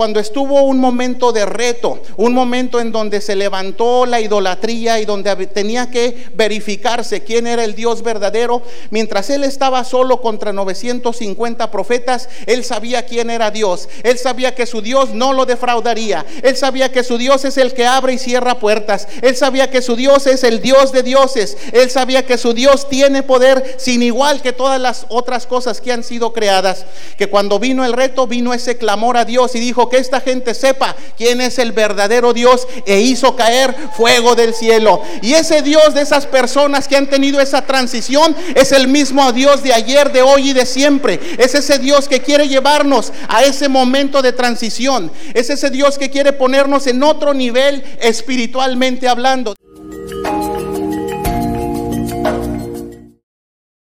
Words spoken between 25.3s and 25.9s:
cosas